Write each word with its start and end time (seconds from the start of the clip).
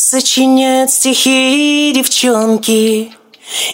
Сочиняют 0.00 0.92
стихи 0.92 1.92
девчонки 1.92 3.12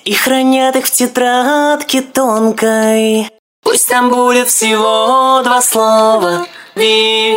И 0.05 0.13
хранят 0.15 0.75
их 0.75 0.87
в 0.87 0.91
тетрадке 0.91 2.01
тонкой. 2.01 3.29
Пусть 3.63 3.89
там 3.91 4.09
будет 4.09 4.49
всего 4.49 5.43
два 5.45 5.61
слова. 5.61 6.47
Ви 6.75 7.37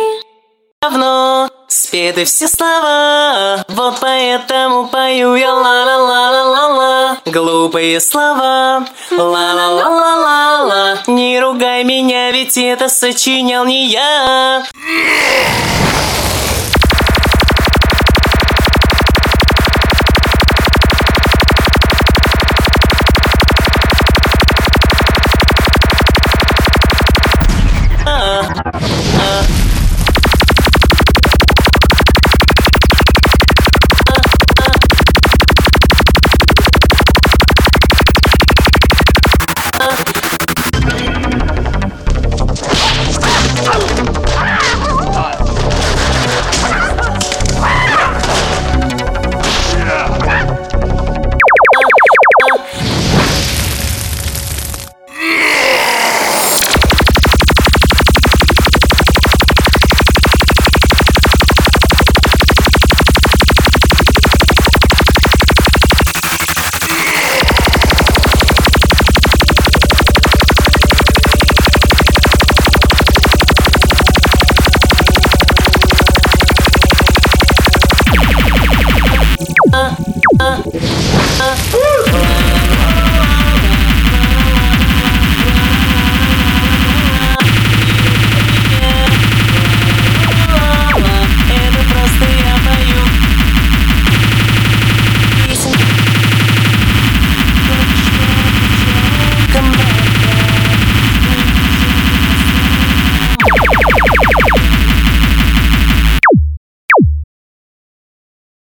Давно 0.80 1.50
спеты 1.68 2.24
все 2.24 2.48
слова. 2.48 3.64
Вот 3.68 3.96
поэтому 4.00 4.86
пою 4.86 5.34
я 5.34 5.52
ла-ла-ла-ла-ла-ла. 5.52 7.18
Глупые 7.26 8.00
слова. 8.00 8.86
Ла-ла-ла-ла-ла-ла. 9.10 10.98
Не 11.08 11.40
ругай 11.40 11.84
меня, 11.84 12.30
ведь 12.30 12.56
это 12.56 12.88
сочинял 12.88 13.66
не 13.66 13.88
я. 13.88 14.64